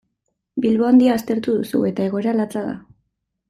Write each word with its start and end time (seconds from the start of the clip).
Bilbo 0.65 0.87
Handia 0.87 1.11
aztertu 1.19 1.55
duzu 1.59 1.85
eta 1.93 2.07
egoera 2.09 2.37
latza 2.41 2.65
da. 2.69 2.75